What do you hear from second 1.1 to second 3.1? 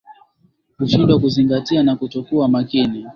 kuzingatia na kutokuwa makini